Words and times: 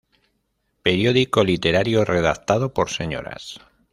Periódico 0.81 1.43
Literario 1.43 2.03
redactado 2.05 2.73
por 2.73 2.89
señoras. 2.89 3.59